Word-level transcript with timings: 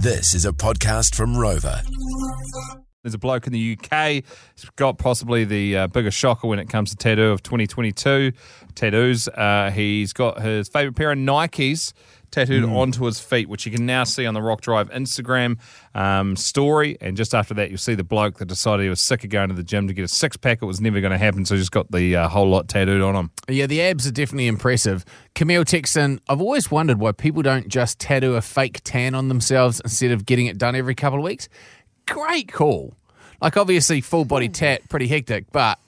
This 0.00 0.32
is 0.32 0.44
a 0.44 0.52
podcast 0.52 1.16
from 1.16 1.36
Rover. 1.36 1.82
There's 3.02 3.14
a 3.14 3.18
bloke 3.18 3.48
in 3.48 3.52
the 3.52 3.76
UK. 3.76 4.22
He's 4.54 4.70
got 4.76 4.96
possibly 4.96 5.44
the 5.44 5.76
uh, 5.76 5.86
biggest 5.88 6.16
shocker 6.16 6.46
when 6.46 6.60
it 6.60 6.68
comes 6.68 6.90
to 6.90 6.96
tattoo 6.96 7.30
of 7.30 7.42
2022 7.42 8.30
tattoos. 8.76 9.26
Uh, 9.26 9.72
he's 9.74 10.12
got 10.12 10.40
his 10.40 10.68
favourite 10.68 10.94
pair 10.94 11.10
of 11.10 11.18
Nikes 11.18 11.92
tattooed 12.30 12.64
onto 12.64 13.04
his 13.04 13.20
feet, 13.20 13.48
which 13.48 13.66
you 13.66 13.72
can 13.72 13.86
now 13.86 14.04
see 14.04 14.26
on 14.26 14.34
the 14.34 14.42
Rock 14.42 14.60
Drive 14.60 14.90
Instagram 14.90 15.58
um, 15.94 16.36
story. 16.36 16.96
And 17.00 17.16
just 17.16 17.34
after 17.34 17.54
that, 17.54 17.70
you'll 17.70 17.78
see 17.78 17.94
the 17.94 18.04
bloke 18.04 18.38
that 18.38 18.46
decided 18.46 18.82
he 18.82 18.88
was 18.88 19.00
sick 19.00 19.24
of 19.24 19.30
going 19.30 19.48
to 19.48 19.54
the 19.54 19.62
gym 19.62 19.88
to 19.88 19.94
get 19.94 20.04
a 20.04 20.08
six 20.08 20.36
pack. 20.36 20.62
It 20.62 20.66
was 20.66 20.80
never 20.80 21.00
going 21.00 21.12
to 21.12 21.18
happen, 21.18 21.44
so 21.44 21.54
he 21.54 21.60
just 21.60 21.72
got 21.72 21.90
the 21.90 22.16
uh, 22.16 22.28
whole 22.28 22.48
lot 22.48 22.68
tattooed 22.68 23.02
on 23.02 23.14
him. 23.14 23.30
Yeah, 23.48 23.66
the 23.66 23.82
abs 23.82 24.06
are 24.06 24.12
definitely 24.12 24.46
impressive. 24.46 25.04
Camille 25.34 25.64
Texan, 25.64 26.20
I've 26.28 26.40
always 26.40 26.70
wondered 26.70 26.98
why 26.98 27.12
people 27.12 27.42
don't 27.42 27.68
just 27.68 27.98
tattoo 27.98 28.34
a 28.34 28.40
fake 28.40 28.80
tan 28.84 29.14
on 29.14 29.28
themselves 29.28 29.80
instead 29.80 30.10
of 30.10 30.26
getting 30.26 30.46
it 30.46 30.58
done 30.58 30.74
every 30.74 30.94
couple 30.94 31.18
of 31.18 31.24
weeks. 31.24 31.48
Great 32.06 32.52
call. 32.52 32.94
Like, 33.40 33.56
obviously, 33.56 34.00
full 34.00 34.24
body 34.24 34.48
tat, 34.48 34.88
pretty 34.88 35.06
hectic, 35.06 35.52
but 35.52 35.78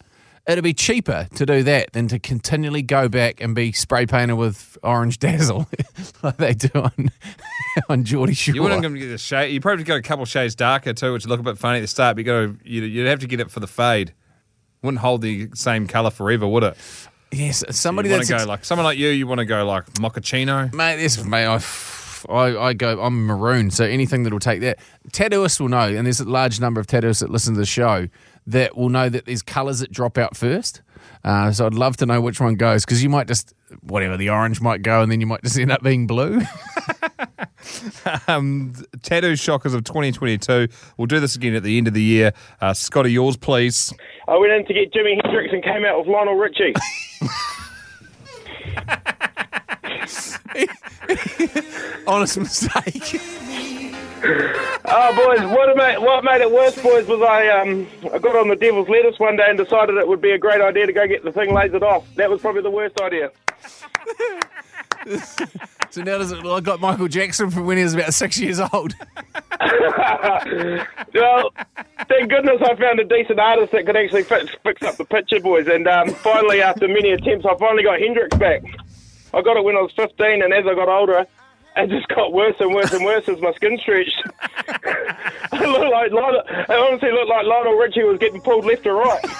it'd 0.52 0.64
be 0.64 0.74
cheaper 0.74 1.28
to 1.34 1.46
do 1.46 1.62
that 1.62 1.92
than 1.92 2.08
to 2.08 2.18
continually 2.18 2.82
go 2.82 3.08
back 3.08 3.40
and 3.40 3.54
be 3.54 3.72
spray 3.72 4.06
painted 4.06 4.36
with 4.36 4.78
orange 4.82 5.18
dazzle 5.18 5.66
like 6.22 6.36
they 6.36 6.54
do 6.54 6.70
on, 6.74 7.10
on 7.88 8.04
Geordie 8.04 8.34
Shore. 8.34 8.54
You 8.54 8.62
wouldn't 8.62 8.82
get 8.82 9.10
a 9.10 9.18
shade. 9.18 9.52
You 9.52 9.60
probably 9.60 9.84
got 9.84 9.96
a 9.96 10.02
couple 10.02 10.24
shades 10.24 10.54
darker 10.54 10.92
too, 10.92 11.12
which 11.12 11.26
look 11.26 11.40
a 11.40 11.42
bit 11.42 11.58
funny 11.58 11.78
at 11.78 11.82
the 11.82 11.86
start. 11.86 12.16
But 12.16 12.20
you 12.20 12.24
got 12.24 12.62
to 12.64 12.70
you'd, 12.70 13.06
have 13.06 13.20
to 13.20 13.26
get 13.26 13.40
it 13.40 13.50
for 13.50 13.60
the 13.60 13.66
fade. 13.66 14.12
Wouldn't 14.82 15.00
hold 15.00 15.20
the 15.22 15.50
same 15.54 15.86
color 15.86 16.10
forever, 16.10 16.46
would 16.48 16.64
it? 16.64 16.76
yes, 17.32 17.64
somebody 17.70 18.08
you 18.08 18.14
want 18.14 18.26
that's 18.26 18.40
to 18.40 18.44
go 18.44 18.50
like 18.50 18.64
someone 18.64 18.84
like 18.84 18.98
you. 18.98 19.08
You 19.08 19.26
want 19.26 19.38
to 19.38 19.44
go 19.44 19.64
like 19.64 19.86
mochaccino. 19.94 20.72
Mate, 20.72 20.96
this 20.96 21.22
mate, 21.24 21.46
I, 21.46 21.58
I, 22.28 22.58
I 22.58 22.72
go. 22.72 23.00
I'm 23.00 23.26
maroon, 23.26 23.70
so 23.70 23.84
anything 23.84 24.22
that'll 24.24 24.38
take 24.38 24.60
that. 24.60 24.78
Tattooists 25.12 25.60
will 25.60 25.68
know, 25.68 25.88
and 25.88 26.06
there's 26.06 26.20
a 26.20 26.28
large 26.28 26.60
number 26.60 26.80
of 26.80 26.86
tattooists 26.86 27.20
that 27.20 27.30
listen 27.30 27.54
to 27.54 27.60
the 27.60 27.66
show 27.66 28.08
that 28.46 28.76
will 28.76 28.88
know 28.88 29.08
that 29.08 29.26
there's 29.26 29.42
colours 29.42 29.80
that 29.80 29.92
drop 29.92 30.18
out 30.18 30.36
first. 30.36 30.82
Uh, 31.24 31.52
so 31.52 31.66
I'd 31.66 31.74
love 31.74 31.96
to 31.98 32.06
know 32.06 32.20
which 32.20 32.40
one 32.40 32.54
goes 32.54 32.84
because 32.84 33.02
you 33.02 33.08
might 33.08 33.26
just 33.26 33.54
whatever 33.82 34.16
the 34.16 34.30
orange 34.30 34.60
might 34.60 34.82
go, 34.82 35.02
and 35.02 35.10
then 35.10 35.20
you 35.20 35.26
might 35.26 35.42
just 35.42 35.58
end 35.58 35.72
up 35.72 35.82
being 35.82 36.06
blue. 36.06 36.40
Um, 38.26 38.72
tattoo 39.02 39.36
shockers 39.36 39.74
of 39.74 39.84
2022. 39.84 40.68
We'll 40.96 41.06
do 41.06 41.20
this 41.20 41.36
again 41.36 41.54
at 41.54 41.62
the 41.62 41.76
end 41.76 41.88
of 41.88 41.94
the 41.94 42.02
year. 42.02 42.32
Uh, 42.60 42.72
Scotty, 42.72 43.12
yours, 43.12 43.36
please. 43.36 43.92
I 44.28 44.36
went 44.36 44.52
in 44.52 44.66
to 44.66 44.74
get 44.74 44.92
Jimi 44.92 45.20
Hendrix 45.22 45.52
and 45.52 45.62
came 45.62 45.84
out 45.84 45.98
with 45.98 46.08
Lionel 46.08 46.34
Richie. 46.34 46.74
Honest 52.06 52.38
mistake. 52.38 53.20
Oh, 54.22 55.14
boys, 55.16 55.40
what 55.50 55.74
made, 55.78 55.96
what 55.98 56.22
made 56.24 56.42
it 56.42 56.52
worse, 56.52 56.74
boys, 56.82 57.06
was 57.06 57.22
I 57.22 57.48
um 57.48 57.86
I 58.12 58.18
got 58.18 58.36
on 58.36 58.48
the 58.48 58.56
devil's 58.56 58.86
lettuce 58.86 59.18
one 59.18 59.36
day 59.36 59.46
and 59.48 59.56
decided 59.56 59.96
it 59.96 60.06
would 60.06 60.20
be 60.20 60.32
a 60.32 60.38
great 60.38 60.60
idea 60.60 60.84
to 60.86 60.92
go 60.92 61.06
get 61.06 61.24
the 61.24 61.32
thing 61.32 61.48
lasered 61.50 61.80
off. 61.80 62.04
That 62.16 62.28
was 62.28 62.42
probably 62.42 62.60
the 62.60 62.70
worst 62.70 63.00
idea. 63.00 63.30
So 65.90 66.02
now 66.02 66.18
does 66.18 66.30
it 66.30 66.44
look 66.44 66.68
like 66.68 66.78
Michael 66.78 67.08
Jackson 67.08 67.50
from 67.50 67.66
when 67.66 67.76
he 67.76 67.82
was 67.82 67.94
about 67.94 68.14
six 68.14 68.38
years 68.38 68.60
old? 68.60 68.94
Well, 71.12 71.50
thank 72.08 72.30
goodness 72.30 72.62
I 72.62 72.76
found 72.76 73.00
a 73.00 73.04
decent 73.04 73.40
artist 73.40 73.72
that 73.72 73.86
could 73.86 73.96
actually 73.96 74.22
fix, 74.22 74.54
fix 74.62 74.82
up 74.82 74.96
the 74.96 75.04
picture, 75.04 75.40
boys. 75.40 75.66
And 75.66 75.88
um, 75.88 76.10
finally, 76.10 76.62
after 76.62 76.86
many 76.86 77.10
attempts, 77.10 77.44
I 77.44 77.56
finally 77.56 77.82
got 77.82 77.98
Hendrix 77.98 78.36
back. 78.36 78.62
I 79.32 79.42
got 79.42 79.56
it 79.56 79.64
when 79.64 79.76
I 79.76 79.80
was 79.80 79.92
15, 79.92 80.42
and 80.42 80.52
as 80.52 80.66
I 80.66 80.74
got 80.74 80.88
older, 80.88 81.26
it 81.76 81.90
just 81.90 82.08
got 82.08 82.32
worse 82.32 82.56
and 82.60 82.74
worse 82.74 82.92
and 82.92 83.04
worse 83.04 83.28
as 83.28 83.40
my 83.40 83.52
skin 83.52 83.78
stretched. 83.80 84.22
I 85.52 85.64
looked 85.64 85.90
like 85.92 86.12
Lionel, 86.12 86.42
I 86.68 86.74
honestly 86.74 87.12
looked 87.12 87.28
like 87.28 87.46
Lionel 87.46 87.74
Richie 87.74 88.02
was 88.02 88.18
getting 88.18 88.40
pulled 88.40 88.64
left 88.64 88.86
or 88.86 88.94
right. 88.94 89.22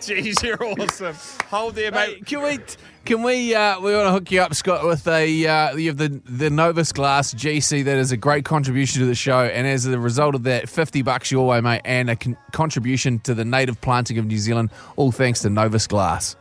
Jeez, 0.00 0.42
you're 0.42 0.62
awesome. 0.62 1.16
Hold 1.48 1.74
there, 1.74 1.90
mate. 1.90 2.18
Mate, 2.18 2.26
can 2.26 2.42
we? 2.42 2.58
Can 3.04 3.22
we? 3.22 3.54
Uh, 3.54 3.80
we 3.80 3.94
want 3.94 4.06
to 4.06 4.12
hook 4.12 4.30
you 4.30 4.40
up, 4.40 4.54
Scott, 4.54 4.84
with 4.84 5.06
a 5.08 5.46
uh, 5.46 5.74
you 5.76 5.88
have 5.88 5.96
the 5.96 6.20
the 6.26 6.50
Novus 6.50 6.92
Glass 6.92 7.34
GC 7.34 7.84
that 7.84 7.96
is 7.96 8.12
a 8.12 8.16
great 8.16 8.44
contribution 8.44 9.00
to 9.00 9.06
the 9.06 9.14
show, 9.14 9.40
and 9.44 9.66
as 9.66 9.86
a 9.86 9.98
result 9.98 10.34
of 10.34 10.44
that, 10.44 10.68
fifty 10.68 11.02
bucks 11.02 11.30
your 11.32 11.46
way, 11.46 11.60
mate, 11.60 11.82
and 11.84 12.10
a 12.10 12.16
con- 12.16 12.36
contribution 12.52 13.18
to 13.20 13.34
the 13.34 13.44
native 13.44 13.80
planting 13.80 14.18
of 14.18 14.26
New 14.26 14.38
Zealand, 14.38 14.70
all 14.96 15.10
thanks 15.10 15.40
to 15.42 15.50
Novus 15.50 15.86
Glass. 15.86 16.36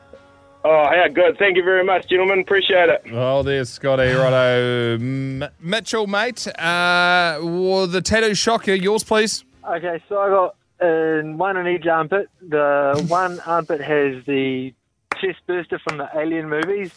Oh, 0.67 0.83
how 0.89 1.07
good. 1.13 1.37
Thank 1.37 1.57
you 1.57 1.63
very 1.63 1.83
much, 1.83 2.07
gentlemen. 2.09 2.39
Appreciate 2.39 2.89
it. 2.89 3.03
Oh, 3.11 3.43
there's 3.43 3.69
Scotty. 3.69 4.11
Righto. 4.11 4.95
M- 4.95 5.45
Mitchell, 5.59 6.07
mate. 6.07 6.47
Uh, 6.57 7.37
well, 7.43 7.85
the 7.85 8.01
tattoo 8.01 8.33
shocker, 8.33 8.73
yours, 8.73 9.03
please. 9.03 9.45
Okay, 9.69 10.01
so 10.09 10.19
I 10.19 10.29
got 10.29 10.55
uh, 10.81 11.21
one 11.37 11.55
in 11.57 11.67
each 11.67 11.85
armpit. 11.85 12.29
The 12.41 13.05
one 13.07 13.39
armpit 13.45 13.79
has 13.79 14.25
the 14.25 14.73
chest 15.21 15.37
burster 15.45 15.77
from 15.87 15.99
the 15.99 16.09
Alien 16.15 16.49
movies, 16.49 16.91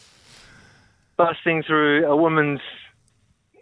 busting 1.18 1.62
through 1.62 2.06
a 2.06 2.16
woman's 2.16 2.60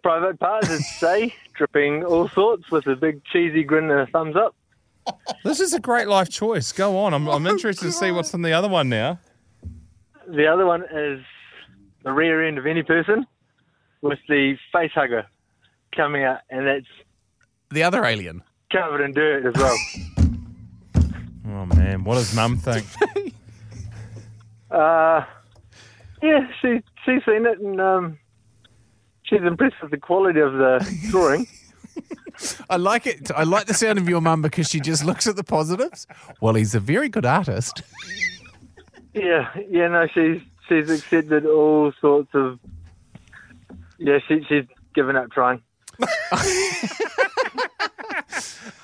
private 0.05 0.38
parts, 0.38 0.71
as 0.71 0.88
say, 1.00 1.34
dripping 1.55 2.05
all 2.05 2.28
sorts 2.28 2.71
with 2.71 2.87
a 2.87 2.94
big 2.94 3.25
cheesy 3.25 3.65
grin 3.65 3.91
and 3.91 3.99
a 4.03 4.06
thumbs 4.06 4.37
up. 4.37 4.55
This 5.43 5.59
is 5.59 5.73
a 5.75 5.81
great 5.81 6.06
life 6.06 6.28
choice. 6.28 6.71
Go 6.71 6.97
on. 6.97 7.12
I'm, 7.12 7.27
I'm 7.28 7.47
interested 7.49 7.87
to 7.87 7.93
see 7.93 8.12
what's 8.12 8.33
in 8.34 8.43
the 8.43 8.53
other 8.53 8.69
one 8.69 8.88
now. 8.88 9.19
The 10.28 10.47
other 10.47 10.66
one 10.66 10.82
is 10.92 11.20
the 12.03 12.12
rear 12.12 12.47
end 12.47 12.59
of 12.59 12.66
any 12.66 12.82
person 12.82 13.26
with 14.03 14.19
the 14.28 14.56
face 14.72 14.91
hugger 14.94 15.26
coming 15.94 16.25
out, 16.25 16.41
and 16.50 16.66
that's 16.66 16.87
The 17.70 17.82
other 17.82 18.04
alien. 18.04 18.42
covered 18.72 19.03
in 19.03 19.12
dirt 19.12 19.47
as 19.47 19.54
well. 19.60 19.76
Oh, 21.48 21.64
man. 21.64 22.03
What 22.04 22.14
does 22.16 22.34
mum 22.34 22.56
think? 22.59 22.84
Uh, 24.69 25.25
yeah, 26.22 26.41
she 26.60 26.82
she's 27.04 27.25
seen 27.25 27.47
it 27.47 27.60
and 27.60 27.81
um, 27.81 28.19
she's 29.22 29.41
impressed 29.43 29.76
with 29.81 29.93
the 29.93 29.97
quality 29.97 30.41
of 30.41 30.54
the 30.54 30.84
drawing. 31.10 31.47
I 32.69 32.76
like 32.76 33.06
it. 33.06 33.31
I 33.31 33.44
like 33.44 33.66
the 33.66 33.75
sound 33.75 33.98
of 34.00 34.08
your 34.08 34.20
mum 34.20 34.43
because 34.43 34.69
she 34.69 34.81
just 34.81 35.04
looks 35.04 35.28
at 35.28 35.37
the 35.37 35.44
positives. 35.44 36.08
Well, 36.41 36.54
he's 36.54 36.75
a 36.75 36.81
very 36.81 37.08
good 37.08 37.25
artist. 37.25 37.82
Yeah, 39.16 39.49
yeah, 39.71 39.88
no, 39.88 40.06
she's 40.12 40.43
she's 40.69 40.91
accepted 40.91 41.47
all 41.47 41.93
sorts 42.00 42.28
of. 42.34 42.59
Yeah, 43.99 44.19
she 44.28 44.44
she's 44.49 44.66
given 44.94 45.16
up 45.16 45.31
trying. 45.31 45.62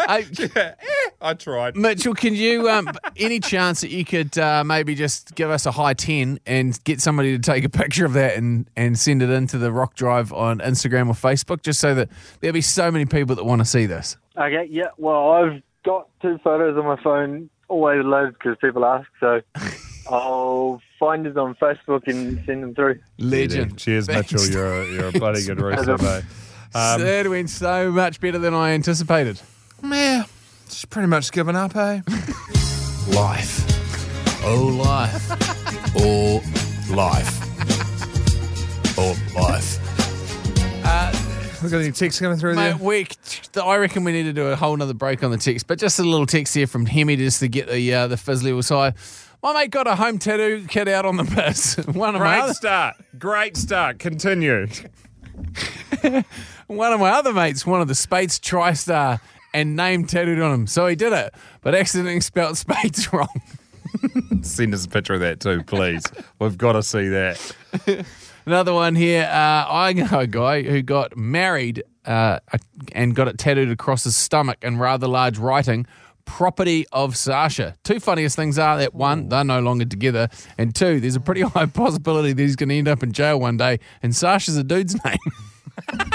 I, 0.09 0.75
I 1.21 1.35
tried. 1.35 1.77
Mitchell, 1.77 2.15
can 2.15 2.35
you, 2.35 2.69
um, 2.69 2.91
any 3.17 3.41
chance 3.41 3.83
that 3.83 3.91
you 3.91 4.05
could 4.05 4.37
uh, 4.39 4.65
maybe 4.65 4.95
just 4.95 5.35
give 5.35 5.51
us 5.51 5.67
a 5.67 5.71
high 5.71 5.95
10 5.95 6.41
and 6.47 6.83
get 6.85 7.01
somebody 7.01 7.37
to 7.37 7.39
take 7.39 7.65
a 7.65 7.69
picture 7.69 8.05
of 8.05 8.15
that 8.15 8.37
and, 8.37 8.69
and 8.77 8.99
send 8.99 9.23
it 9.23 9.31
into 9.31 9.59
the 9.59 9.71
Rock 9.71 9.95
Drive 9.95 10.33
on 10.33 10.59
Instagram 10.59 11.09
or 11.09 11.15
Facebook, 11.15 11.63
just 11.63 11.79
so 11.79 11.95
that 11.95 12.09
there'll 12.41 12.55
be 12.55 12.61
so 12.61 12.91
many 12.91 13.05
people 13.05 13.37
that 13.37 13.45
want 13.45 13.61
to 13.61 13.65
see 13.65 13.87
this? 13.87 14.17
Okay, 14.37 14.67
yeah. 14.71 14.89
Well, 14.97 15.31
I've 15.31 15.63
got 15.85 16.09
two 16.21 16.39
photos 16.43 16.77
on 16.77 16.85
my 16.85 17.01
phone, 17.03 17.51
always 17.69 18.05
loaded 18.05 18.35
because 18.35 18.57
people 18.61 18.85
ask. 18.85 19.09
So 19.21 19.41
I'll 20.11 20.81
find 20.99 21.27
it 21.27 21.37
on 21.37 21.55
Facebook 21.57 22.07
and 22.07 22.45
send 22.47 22.63
them 22.63 22.75
through. 22.75 23.01
Legend. 23.19 23.79
Cheers, 23.79 24.07
Thanks. 24.07 24.33
Mitchell. 24.33 24.51
You're 24.51 24.83
a, 24.83 24.87
you're 24.91 25.09
a 25.09 25.13
bloody 25.19 25.45
good 25.45 25.61
rooster, 25.61 25.99
mate. 25.99 26.25
Um, 26.75 27.01
that 27.03 27.29
went 27.29 27.51
so 27.51 27.91
much 27.91 28.21
better 28.21 28.39
than 28.39 28.55
I 28.55 28.73
anticipated. 28.73 29.41
yeah, 29.85 30.25
she's 30.69 30.85
pretty 30.87 31.09
much 31.09 31.31
given 31.33 31.55
up, 31.55 31.77
eh? 31.77 32.01
Life. 33.15 33.69
Oh, 34.45 34.81
life. 34.83 35.31
Or 35.97 36.43
life. 36.95 37.39
Or 38.99 39.15
life. 39.41 39.79
We've 41.63 41.71
got 41.71 41.79
any 41.79 41.93
texts 41.93 42.21
coming 42.21 42.39
through 42.39 42.57
Mate, 42.57 42.81
we, 42.81 43.07
I 43.63 43.77
reckon 43.77 44.03
we 44.03 44.11
need 44.11 44.25
to 44.25 44.33
do 44.33 44.47
a 44.49 44.57
whole 44.57 44.77
nother 44.77 44.95
break 44.95 45.23
on 45.23 45.31
the 45.31 45.37
text, 45.39 45.69
but 45.69 45.79
just 45.79 46.01
a 46.01 46.03
little 46.03 46.27
text 46.27 46.55
here 46.55 46.67
from 46.67 46.87
Hemi 46.87 47.15
just 47.17 47.39
to 47.39 47.47
get 47.49 47.69
the 47.69 47.95
uh, 47.95 48.09
the 48.09 48.17
fizz 48.17 48.43
levels 48.43 48.69
high. 48.69 48.95
My 49.43 49.53
mate 49.53 49.71
got 49.73 49.89
a 49.89 49.97
home 49.97 50.19
tattoo 50.21 50.67
kit 50.69 50.87
out 50.87 51.05
on 51.05 51.17
the 51.17 51.25
piss. 51.25 51.77
One 51.87 52.15
of 52.15 52.21
my 52.21 52.37
Great 52.37 52.41
other, 52.43 52.55
start. 52.55 52.97
Great 53.19 53.57
start. 53.57 53.99
Continue. 53.99 54.69
one 56.69 56.93
of 56.93 57.01
my 57.01 57.11
other 57.11 57.33
mates 57.33 57.67
wanted 57.67 57.89
the 57.89 57.95
Spades 57.97 58.39
TriStar 58.39 59.21
and 59.53 59.75
name 59.75 60.07
tattooed 60.07 60.41
on 60.41 60.53
him, 60.55 60.67
so 60.69 60.87
he 60.87 60.95
did 60.95 61.13
it, 61.13 61.35
but 61.61 61.75
accidentally 61.75 62.21
spelt 62.21 62.57
Spades 62.57 63.13
wrong. 63.13 63.29
Send 64.43 64.75
us 64.75 64.85
a 64.85 64.89
picture 64.89 65.15
of 65.15 65.21
that 65.21 65.41
too, 65.41 65.65
please. 65.65 66.05
We've 66.39 66.57
got 66.57 66.73
to 66.73 66.83
see 66.83 67.09
that. 67.09 68.07
Another 68.47 68.73
one 68.73 68.95
here. 68.95 69.25
Uh, 69.25 69.67
I 69.69 69.93
know 69.93 70.21
a 70.21 70.27
guy 70.27 70.63
who 70.63 70.83
got 70.83 71.17
married 71.17 71.83
uh, 72.05 72.39
and 72.93 73.15
got 73.15 73.29
it 73.29 73.39
tattooed 73.39 73.71
across 73.71 74.05
his 74.05 74.17
stomach 74.17 74.59
in 74.63 74.79
rather 74.79 75.09
large 75.09 75.39
writing 75.39 75.87
property 76.25 76.87
of 76.93 77.17
Sasha. 77.17 77.77
Two 77.85 78.01
funniest 78.01 78.37
things 78.37 78.59
are 78.59 78.79
that 78.79 78.95
one, 78.95 79.29
they're 79.29 79.45
no 79.45 79.61
longer 79.61 79.85
together, 79.85 80.29
and 80.59 80.75
two, 80.75 81.01
there's 81.01 81.17
a 81.17 81.21
pretty 81.21 81.41
high 81.43 81.67
possibility 81.67 82.33
that 82.33 82.43
he's 82.43 82.57
going 82.57 82.69
to 82.69 82.77
end 82.77 82.89
up 82.89 83.03
in 83.03 83.13
jail 83.13 83.39
one 83.41 83.57
day, 83.57 83.79
and 84.03 84.15
Sasha's 84.15 84.57
a 84.57 84.65
dude's 84.65 84.97
name. 85.05 85.17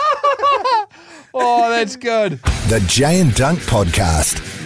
oh, 1.34 1.70
that's 1.70 1.96
good. 1.96 2.32
The 2.68 2.84
Jay 2.86 3.20
and 3.20 3.30
Dunc 3.32 3.56
Podcast. 3.68 4.59